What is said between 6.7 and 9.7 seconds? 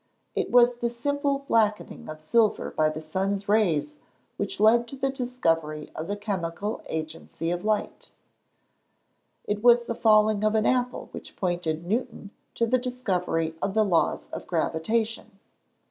agency of light. It